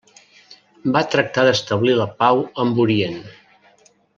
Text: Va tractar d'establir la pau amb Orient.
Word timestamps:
Va 0.95 1.03
tractar 1.17 1.43
d'establir 1.49 1.93
la 1.99 2.09
pau 2.23 2.41
amb 2.65 2.83
Orient. 2.87 3.21